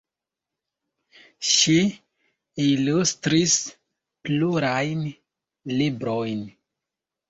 [1.49, 1.75] Ŝi
[2.65, 3.57] ilustris
[4.27, 5.09] plurajn
[5.81, 6.47] librojn.